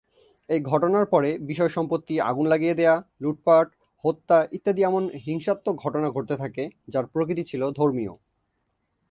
[0.49, 3.67] এই ঘটনার পরে বিষয়-সম্পত্তি আগুন লাগিয়ে দেয়া, লুটপাট,
[4.03, 8.13] হত্যা ইত্যাদি এমন হিংসাত্মক ঘটনা ঘটতে থাকে, যার প্রকৃতি ছিল ধর্মীয়।